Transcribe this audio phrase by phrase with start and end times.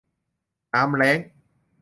[0.73, 1.17] น้ำแล้ง